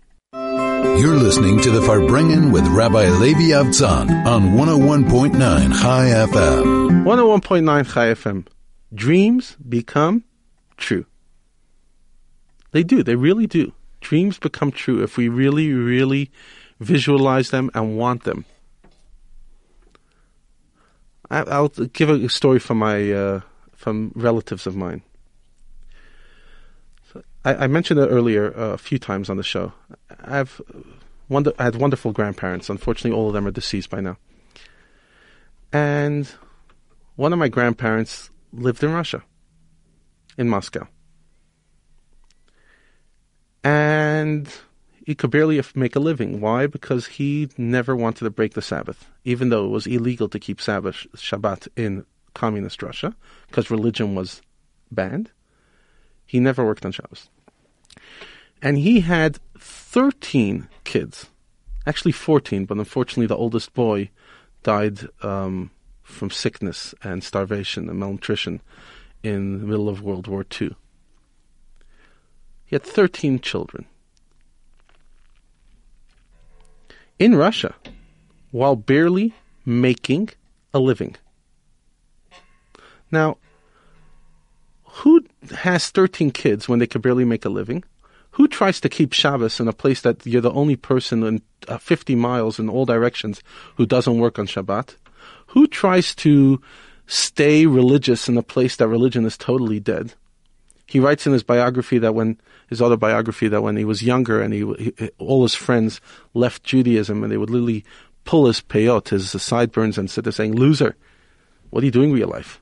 [0.83, 5.33] You're listening to the Farbrengen with Rabbi Levi Avtzon on 101.9
[5.81, 7.03] Chai FM.
[7.05, 8.45] 101.9 Chai FM.
[8.93, 10.25] Dreams become
[10.77, 11.05] true.
[12.71, 13.01] They do.
[13.01, 13.73] They really do.
[14.01, 16.29] Dreams become true if we really, really
[16.79, 18.45] visualize them and want them.
[21.31, 23.41] I, will give a story from my uh,
[23.73, 25.01] from relatives of mine.
[27.45, 29.73] I, I mentioned it earlier uh, a few times on the show.
[30.23, 30.61] I've
[31.29, 32.69] wonder, I had wonderful grandparents.
[32.69, 34.17] Unfortunately, all of them are deceased by now.
[35.71, 36.29] And
[37.15, 39.23] one of my grandparents lived in Russia,
[40.37, 40.87] in Moscow.
[43.63, 44.47] And
[45.05, 46.39] he could barely make a living.
[46.39, 46.67] Why?
[46.67, 50.61] Because he never wanted to break the Sabbath, even though it was illegal to keep
[50.61, 53.15] Sabbath, Shabbat in communist Russia,
[53.47, 54.41] because religion was
[54.91, 55.31] banned.
[56.25, 57.29] He never worked on Shabbos.
[58.61, 61.27] And he had 13 kids.
[61.85, 64.09] Actually 14, but unfortunately the oldest boy
[64.63, 65.69] died um,
[66.01, 68.61] from sickness and starvation and malnutrition
[69.21, 70.75] in the middle of World War II.
[72.65, 73.85] He had 13 children.
[77.19, 77.75] In Russia,
[78.51, 79.33] while barely
[79.65, 80.29] making
[80.73, 81.15] a living.
[83.11, 83.37] Now,
[84.97, 85.25] who
[85.55, 87.83] has 13 kids when they can barely make a living?
[88.31, 91.79] Who tries to keep Shabbos in a place that you're the only person in uh,
[91.79, 93.41] 50 miles in all directions
[93.75, 94.95] who doesn't work on Shabbat?
[95.47, 96.61] Who tries to
[97.07, 100.13] stay religious in a place that religion is totally dead?
[100.85, 104.53] He writes in his biography that when his autobiography that when he was younger and
[104.53, 106.01] he, he all his friends
[106.35, 107.83] left Judaism and they would literally
[108.25, 110.95] pull his peyot, his sideburns, and sit there saying, "Loser,
[111.71, 112.61] what are you doing with your life?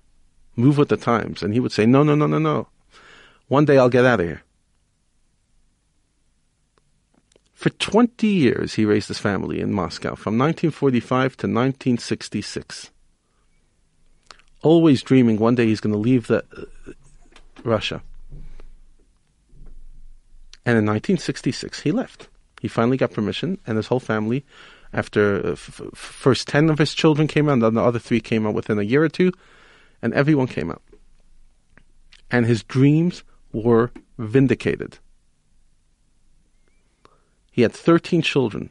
[0.56, 2.68] Move with the times." And he would say, "No, no, no, no, no.
[3.48, 4.44] One day I'll get out of here."
[7.62, 12.90] For 20 years, he raised his family in Moscow from 1945 to 1966.
[14.64, 16.94] Always dreaming one day he's going to leave the, uh,
[17.64, 18.02] Russia.
[20.66, 22.30] And in 1966, he left.
[22.60, 24.44] He finally got permission, and his whole family,
[24.92, 28.22] after uh, f- first 10 of his children came out, and then the other three
[28.22, 29.32] came out within a year or two,
[30.02, 30.82] and everyone came out.
[32.30, 35.00] And his dreams were vindicated.
[37.52, 38.70] He had 13 children,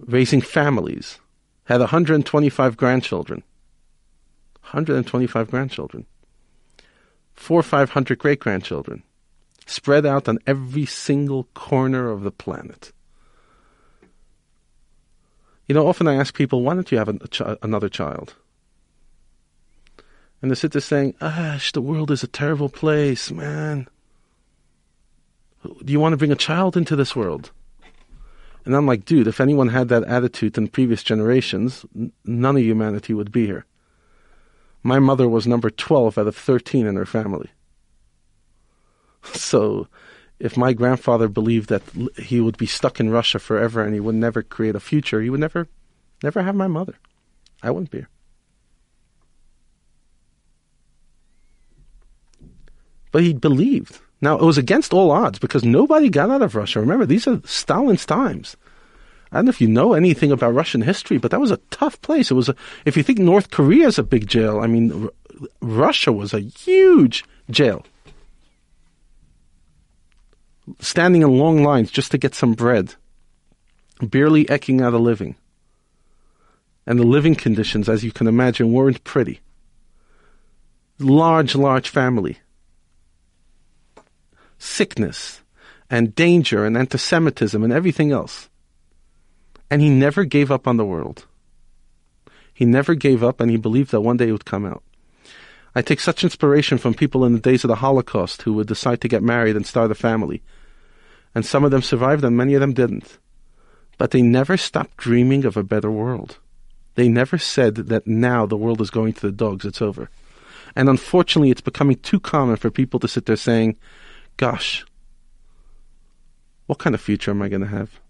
[0.00, 1.18] raising families,
[1.64, 3.42] had 125 grandchildren.
[4.62, 6.06] 125 grandchildren.
[7.34, 9.02] Four or five hundred great grandchildren,
[9.66, 12.92] spread out on every single corner of the planet.
[15.68, 18.34] You know, often I ask people, why don't you have ch- another child?
[20.46, 23.88] And they sit saying, Ash, the world is a terrible place, man
[25.84, 27.50] do you want to bring a child into this world?
[28.64, 32.62] And I'm like, dude, if anyone had that attitude in previous generations, n- none of
[32.62, 33.64] humanity would be here.
[34.82, 37.50] My mother was number 12 out of 13 in her family.
[39.34, 39.88] So,
[40.38, 41.82] if my grandfather believed that
[42.16, 45.30] he would be stuck in Russia forever and he would never create a future, he
[45.30, 45.66] would never,
[46.22, 46.94] never have my mother.
[47.60, 48.08] I wouldn't be here.
[53.16, 53.98] But he believed.
[54.20, 56.80] Now, it was against all odds because nobody got out of Russia.
[56.80, 58.58] Remember, these are Stalin's times.
[59.32, 61.98] I don't know if you know anything about Russian history, but that was a tough
[62.02, 62.30] place.
[62.30, 65.10] It was a, if you think North Korea is a big jail, I mean, R-
[65.62, 67.86] Russia was a huge jail.
[70.78, 72.96] Standing in long lines just to get some bread,
[74.02, 75.36] barely eking out a living.
[76.86, 79.40] And the living conditions, as you can imagine, weren't pretty.
[80.98, 82.40] Large, large family
[84.58, 85.42] sickness
[85.90, 88.48] and danger and anti Semitism and everything else.
[89.70, 91.26] And he never gave up on the world.
[92.52, 94.82] He never gave up and he believed that one day it would come out.
[95.74, 99.02] I take such inspiration from people in the days of the Holocaust who would decide
[99.02, 100.42] to get married and start a family.
[101.34, 103.18] And some of them survived and many of them didn't.
[103.98, 106.38] But they never stopped dreaming of a better world.
[106.94, 110.08] They never said that now the world is going to the dogs, it's over.
[110.74, 113.76] And unfortunately, it's becoming too common for people to sit there saying,
[114.36, 114.84] gosh,
[116.66, 118.00] what kind of future am I going to have?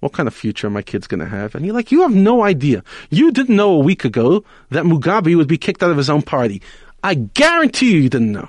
[0.00, 1.54] What kind of future are my kids going to have?
[1.54, 2.82] And you're like, you have no idea.
[3.08, 6.22] You didn't know a week ago that Mugabe would be kicked out of his own
[6.22, 6.60] party.
[7.02, 8.48] I guarantee you you didn't know.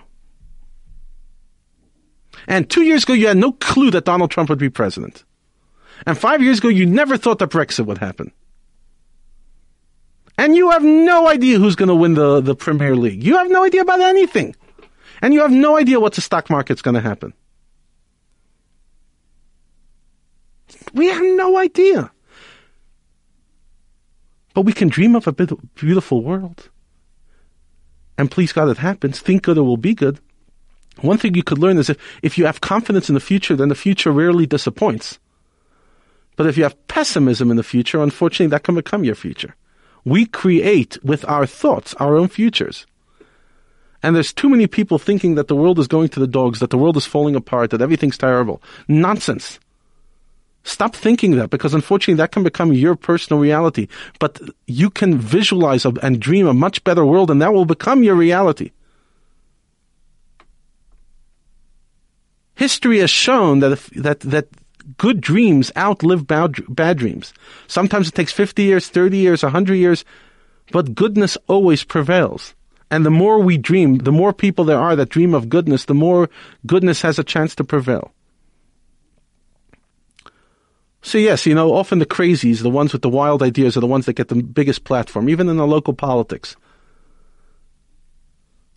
[2.48, 5.24] And two years ago, you had no clue that Donald Trump would be president.
[6.06, 8.32] And five years ago, you never thought that Brexit would happen.
[10.38, 13.24] And you have no idea who's going to win the, the Premier League.
[13.24, 14.56] You have no idea about anything
[15.22, 17.34] and you have no idea what the stock market's going to happen.
[20.94, 22.12] We have no idea.
[24.54, 25.34] But we can dream of a
[25.76, 26.70] beautiful world.
[28.18, 29.20] And please God, it happens.
[29.20, 30.20] Think good, it will be good.
[31.02, 33.68] One thing you could learn is if, if you have confidence in the future, then
[33.68, 35.20] the future rarely disappoints.
[36.38, 39.56] But if you have pessimism in the future, unfortunately, that can become your future.
[40.06, 42.86] We create with our thoughts our own futures.
[44.06, 46.70] And there's too many people thinking that the world is going to the dogs, that
[46.70, 48.62] the world is falling apart, that everything's terrible.
[48.88, 49.60] Nonsense.
[50.64, 53.88] Stop thinking that because unfortunately that can become your personal reality.
[54.20, 58.14] But you can visualize and dream a much better world and that will become your
[58.14, 58.72] reality.
[62.54, 64.50] History has shown that if, that that
[64.98, 67.34] good dreams outlive bad, bad dreams.
[67.68, 70.06] Sometimes it takes 50 years, 30 years, 100 years,
[70.72, 72.55] but goodness always prevails.
[72.92, 75.94] And the more we dream, the more people there are that dream of goodness, the
[75.96, 76.30] more
[76.66, 78.12] goodness has a chance to prevail.
[81.02, 83.88] So yes, you know, often the crazies, the ones with the wild ideas are the
[83.88, 86.56] ones that get the biggest platform, even in the local politics.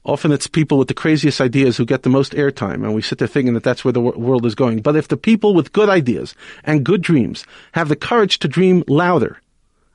[0.04, 3.18] Often it's people with the craziest ideas who get the most airtime, and we sit
[3.18, 4.80] there thinking that that's where the world is going.
[4.80, 6.34] But if the people with good ideas
[6.64, 9.40] and good dreams have the courage to dream louder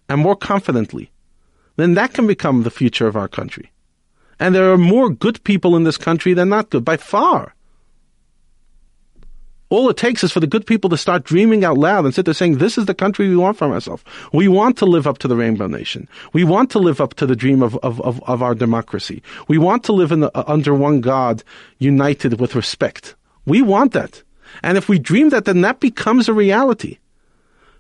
[0.08, 1.12] and more confidently,
[1.78, 3.72] then that can become the future of our country.
[4.40, 7.54] And there are more good people in this country than not good, by far.
[9.70, 12.26] All it takes is for the good people to start dreaming out loud and sit
[12.26, 14.04] there saying, this is the country we want for ourselves.
[14.32, 16.08] We want to live up to the rainbow nation.
[16.32, 19.24] We want to live up to the dream of, of, of, of our democracy.
[19.48, 21.44] We want to live in the, uh, under one God,
[21.80, 23.16] united with respect.
[23.48, 24.22] We want that.
[24.62, 27.00] And if we dream that, then that becomes a reality.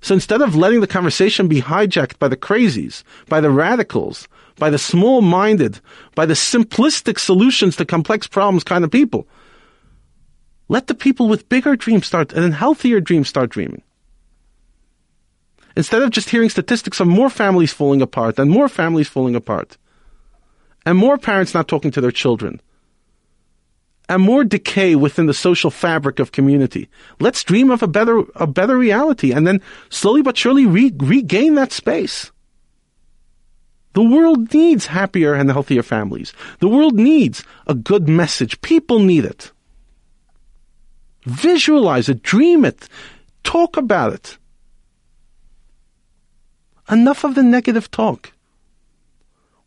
[0.02, 4.28] So instead of letting the conversation be hijacked by the crazies, by the radicals,
[4.58, 5.80] by the small minded,
[6.16, 9.28] by the simplistic solutions to complex problems kind of people,
[10.70, 13.82] let the people with bigger dreams start and healthier dreams start dreaming.
[15.76, 19.78] Instead of just hearing statistics of more families falling apart and more families falling apart,
[20.86, 22.62] and more parents not talking to their children,
[24.10, 26.90] and more decay within the social fabric of community.
[27.20, 31.56] Let's dream of a better, a better reality and then slowly but surely re- regain
[31.56, 32.32] that space.
[33.94, 36.34] The world needs happier and healthier families.
[36.60, 38.60] The world needs a good message.
[38.62, 39.52] People need it.
[41.26, 42.90] Visualize it, dream it,
[43.44, 44.38] talk about it.
[46.92, 48.34] Enough of the negative talk.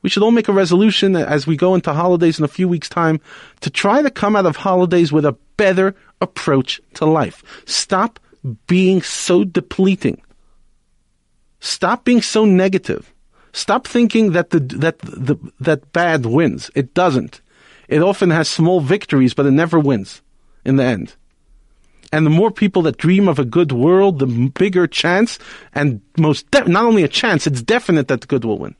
[0.02, 2.88] We should all make a resolution as we go into holidays in a few weeks'
[2.88, 3.20] time
[3.60, 7.42] to try to come out of holidays with a better approach to life.
[7.64, 8.20] Stop
[8.66, 10.20] being so depleting.
[11.60, 13.12] Stop being so negative.
[13.56, 16.70] Stop thinking that the that the that bad wins.
[16.74, 17.40] It doesn't.
[17.88, 20.20] It often has small victories, but it never wins
[20.66, 21.16] in the end.
[22.12, 25.38] And the more people that dream of a good world, the bigger chance,
[25.74, 28.76] and most de- not only a chance, it's definite that the good will win.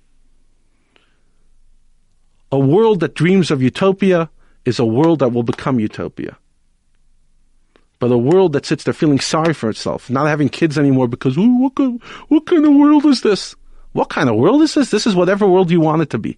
[2.52, 4.28] A world that dreams of utopia
[4.66, 6.36] is a world that will become utopia.
[7.98, 11.36] But a world that sits there feeling sorry for itself, not having kids anymore because,
[11.38, 11.72] what,
[12.28, 13.56] what kind of world is this?
[13.96, 14.90] What kind of world is this?
[14.90, 16.36] This is whatever world you want it to be.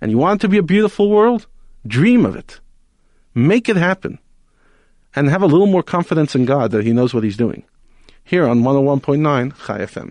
[0.00, 1.46] And you want it to be a beautiful world?
[1.86, 2.58] Dream of it.
[3.32, 4.18] Make it happen.
[5.14, 7.62] And have a little more confidence in God that He knows what He's doing.
[8.24, 10.10] Here on 101.9 Chai FM.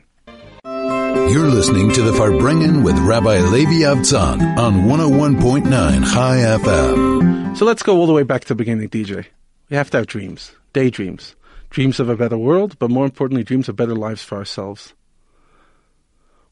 [1.34, 7.58] You're listening to the Farbrengen with Rabbi Levi Avtzon on 101.9 Chai FM.
[7.58, 9.26] So let's go all the way back to the beginning, DJ.
[9.70, 11.36] We have to have dreams, daydreams,
[11.72, 14.94] dreams of a better world, but more importantly, dreams of better lives for ourselves.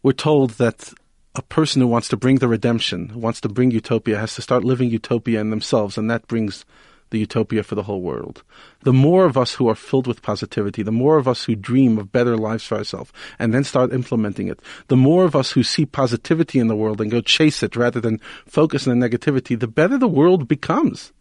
[0.04, 0.94] We're told that
[1.36, 4.42] a person who wants to bring the redemption, who wants to bring utopia, has to
[4.42, 6.66] start living utopia in themselves, and that brings
[7.10, 8.44] the utopia for the whole world.
[8.82, 11.98] The more of us who are filled with positivity, the more of us who dream
[11.98, 15.64] of better lives for ourselves and then start implementing it, the more of us who
[15.64, 19.58] see positivity in the world and go chase it rather than focus on the negativity,
[19.58, 21.14] the better the world becomes.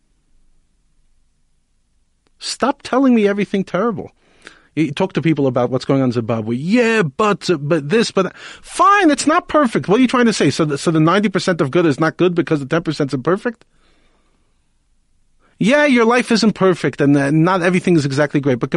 [2.39, 4.13] Stop telling me everything terrible.
[4.77, 6.55] You talk to people about what's going on in Zimbabwe.
[6.55, 8.37] Yeah, but but this, but that.
[8.37, 9.11] fine.
[9.11, 9.89] It's not perfect.
[9.89, 10.51] What are you trying to say?
[10.51, 13.11] So, the, so the ninety percent of good is not good because the ten percent
[13.11, 13.65] is imperfect.
[15.59, 18.75] Yeah, your life isn't perfect and uh, not everything is exactly great, but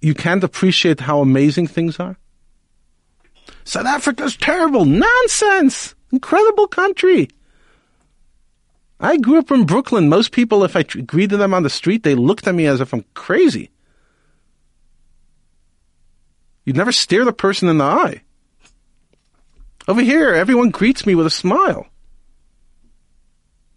[0.00, 2.16] you can't appreciate how amazing things are.
[3.64, 4.86] South Africa's terrible.
[4.86, 5.94] Nonsense.
[6.10, 7.28] Incredible country.
[8.98, 10.08] I grew up in Brooklyn.
[10.08, 12.94] Most people, if I greeted them on the street, they looked at me as if
[12.94, 13.70] I'm crazy.
[16.64, 18.22] You'd never stare the person in the eye.
[19.88, 21.86] Over here, everyone greets me with a smile.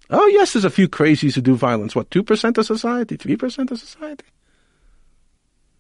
[0.10, 1.96] Oh, yes, there's a few crazies who do violence.
[1.96, 3.18] What, 2% of society?
[3.18, 4.26] 3% of society?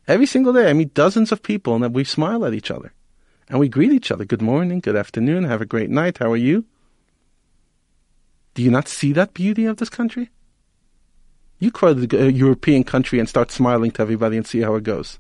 [0.07, 2.93] Every single day, I meet dozens of people and we smile at each other.
[3.49, 4.25] And we greet each other.
[4.25, 6.65] Good morning, good afternoon, have a great night, how are you?
[8.55, 10.31] Do you not see that beauty of this country?
[11.59, 14.83] You go to a European country and start smiling to everybody and see how it
[14.83, 15.19] goes.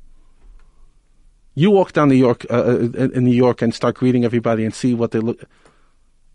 [1.55, 4.73] You walk down New York, uh, uh in New York, and start greeting everybody and
[4.73, 5.43] see what they look.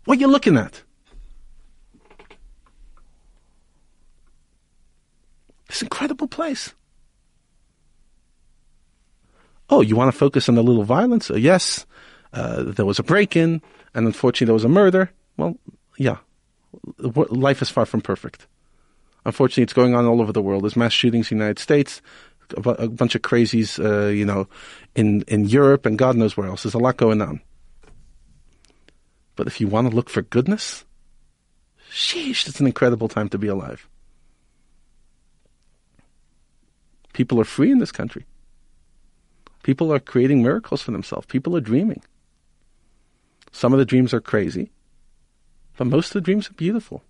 [0.05, 0.81] What are you looking at?
[5.67, 6.73] This incredible place.
[9.69, 11.31] Oh, you want to focus on the little violence?
[11.31, 11.85] Uh, yes,
[12.33, 13.61] uh, there was a break-in,
[13.93, 15.11] and unfortunately there was a murder.
[15.37, 15.55] Well,
[15.97, 16.17] yeah,
[16.97, 18.47] life is far from perfect.
[19.23, 20.63] Unfortunately, it's going on all over the world.
[20.63, 22.01] There's mass shootings in the United States,
[22.57, 24.47] a bunch of crazies, uh, you know,
[24.95, 26.63] in, in Europe and God knows where else.
[26.63, 27.41] There's a lot going on.
[29.35, 30.85] But if you want to look for goodness,
[31.91, 33.87] sheesh, it's an incredible time to be alive.
[37.13, 38.25] People are free in this country.
[39.63, 41.27] People are creating miracles for themselves.
[41.27, 42.01] People are dreaming.
[43.51, 44.71] Some of the dreams are crazy,
[45.77, 47.03] but most of the dreams are beautiful.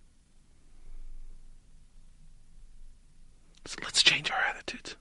[3.65, 4.95] So let's change our attitudes.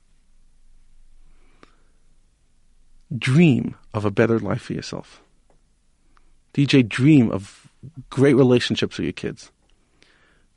[3.17, 5.21] Dream of a better life for yourself.
[6.53, 7.67] DJ, dream of
[8.09, 9.51] great relationships with your kids.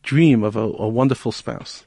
[0.03, 1.87] Dream of a, a wonderful spouse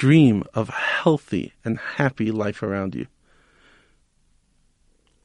[0.00, 3.06] dream of a healthy and happy life around you.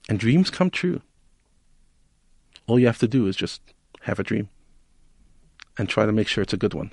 [0.09, 1.01] And dreams come true.
[2.67, 3.61] All you have to do is just
[4.01, 4.49] have a dream
[5.77, 6.91] and try to make sure it's a good one.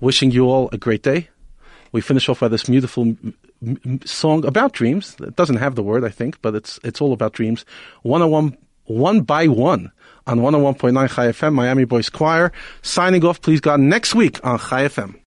[0.00, 1.28] Wishing you all a great day.
[1.92, 5.16] We finish off by this beautiful m- m- song about dreams.
[5.20, 7.64] It doesn't have the word, I think, but it's it's all about dreams.
[8.02, 9.90] 101 one by one
[10.28, 12.52] on 101.9 Chai FM, Miami Boys Choir.
[12.82, 15.16] Signing off, please God, next week on Chai FM.